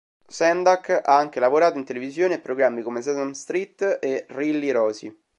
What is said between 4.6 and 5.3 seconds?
Rosie".